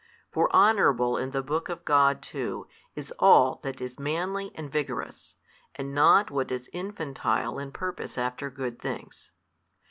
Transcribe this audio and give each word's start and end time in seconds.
For 0.31 0.51
honourable 0.51 1.15
in 1.15 1.29
the 1.29 1.43
book 1.43 1.69
of 1.69 1.85
God 1.85 2.23
too 2.23 2.65
is 2.95 3.13
all 3.19 3.59
that 3.61 3.79
is 3.79 3.99
manly 3.99 4.51
and 4.55 4.71
vigorous, 4.71 5.35
and 5.75 5.93
not 5.93 6.31
what 6.31 6.51
is 6.51 6.71
infantile 6.73 7.59
in 7.59 7.71
purpose 7.71 8.17
after 8.17 8.49
good 8.49 8.79
things. 8.79 9.31